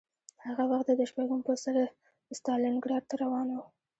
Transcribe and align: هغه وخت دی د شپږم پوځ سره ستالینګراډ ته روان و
هغه 0.45 0.63
وخت 0.71 0.87
دی 0.87 0.95
د 0.97 1.01
شپږم 1.09 1.39
پوځ 1.47 1.59
سره 1.67 1.81
ستالینګراډ 2.37 3.03
ته 3.09 3.15
روان 3.23 3.47
و 3.51 3.57